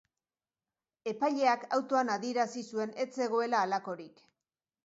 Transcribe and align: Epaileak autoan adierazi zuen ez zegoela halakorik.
Epaileak 1.11 1.67
autoan 1.77 2.11
adierazi 2.15 2.65
zuen 2.73 2.97
ez 3.05 3.09
zegoela 3.23 3.65
halakorik. 3.67 4.29